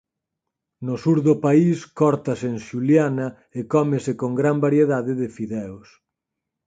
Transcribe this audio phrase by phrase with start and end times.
[0.87, 3.27] No sur do país córtase en xuliana
[3.59, 5.87] e cómese con gran variedade de fideos.